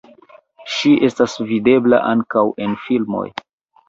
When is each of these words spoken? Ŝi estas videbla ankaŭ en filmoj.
Ŝi 0.75 0.93
estas 1.07 1.35
videbla 1.51 1.99
ankaŭ 2.13 2.43
en 2.69 2.73
filmoj. 2.87 3.27